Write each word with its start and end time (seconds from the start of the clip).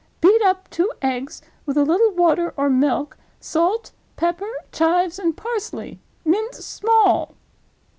Beat 0.19 0.41
up 0.41 0.67
two 0.71 0.91
eggs 1.03 1.43
with 1.67 1.77
a 1.77 1.83
little 1.83 2.09
water 2.09 2.55
or 2.57 2.71
milk, 2.71 3.17
salt, 3.39 3.91
pepper, 4.15 4.51
chives, 4.71 5.19
and 5.19 5.37
parsley. 5.37 5.99
Mince 6.25 6.65
small. 6.65 7.35